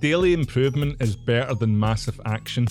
[0.00, 2.66] Daily improvement is better than massive action.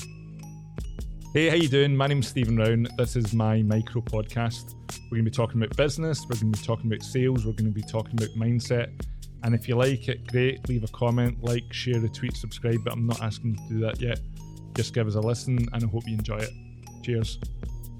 [1.33, 1.95] Hey, how you doing?
[1.95, 2.87] My name's Stephen Rown.
[2.97, 4.75] This is my micro podcast.
[5.11, 6.21] We're going to be talking about business.
[6.21, 7.45] We're going to be talking about sales.
[7.45, 8.89] We're going to be talking about mindset.
[9.43, 10.67] And if you like it, great.
[10.67, 12.83] Leave a comment, like, share, retweet, subscribe.
[12.83, 14.19] But I'm not asking you to do that yet.
[14.75, 16.51] Just give us a listen, and I hope you enjoy it.
[17.03, 17.39] Cheers.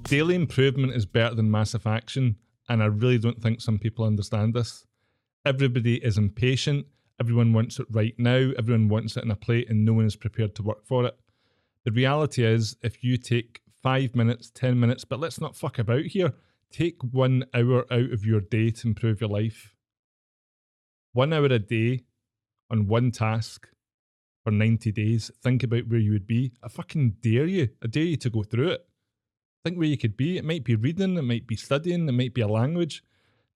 [0.04, 2.36] Daily improvement is better than massive action,
[2.68, 4.86] and I really don't think some people understand this.
[5.44, 6.86] Everybody is impatient
[7.20, 8.50] Everyone wants it right now.
[8.58, 11.16] Everyone wants it in a plate, and no one is prepared to work for it.
[11.84, 16.06] The reality is, if you take five minutes, 10 minutes, but let's not fuck about
[16.06, 16.32] here,
[16.70, 19.74] take one hour out of your day to improve your life.
[21.12, 22.00] One hour a day
[22.70, 23.68] on one task
[24.42, 25.30] for 90 days.
[25.42, 26.52] Think about where you would be.
[26.62, 27.68] I fucking dare you.
[27.82, 28.86] I dare you to go through it.
[29.64, 30.36] Think where you could be.
[30.36, 33.02] It might be reading, it might be studying, it might be a language.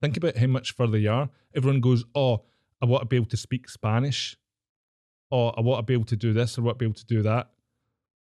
[0.01, 1.29] Think about how much further you are.
[1.55, 2.45] Everyone goes, Oh,
[2.81, 4.37] I want to be able to speak Spanish,
[5.31, 6.95] or I want to be able to do this, or I want to be able
[6.95, 7.51] to do that.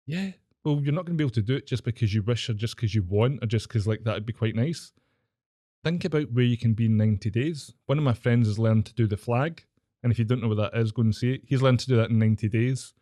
[0.06, 0.32] Yeah,
[0.64, 2.54] well, you're not going to be able to do it just because you wish, or
[2.54, 4.92] just because you want, or just because like that would be quite nice.
[5.84, 7.74] Think about where you can be in 90 days.
[7.86, 9.64] One of my friends has learned to do the flag,
[10.02, 11.42] and if you don't know what that is, go and see it.
[11.46, 12.94] He's learned to do that in 90 days.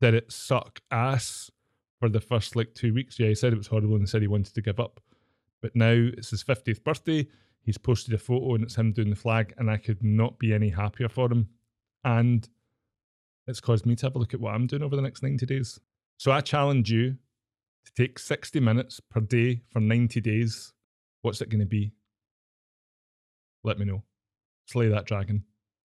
[0.00, 1.50] Did it suck ass
[1.98, 3.18] for the first like two weeks?
[3.18, 5.00] Yeah, he said it was horrible and said he wanted to give up.
[5.62, 7.26] But now it's his 50th birthday
[7.62, 10.52] He's posted a photo and it's him doing the flag, and I could not be
[10.52, 11.48] any happier for him.
[12.04, 12.48] And
[13.46, 15.44] it's caused me to have a look at what I'm doing over the next 90
[15.46, 15.78] days.
[16.16, 17.16] So I challenge you
[17.84, 20.72] to take 60 minutes per day for 90 days.
[21.22, 21.92] What's it going to be?
[23.62, 24.02] Let me know.
[24.66, 25.44] Slay that dragon.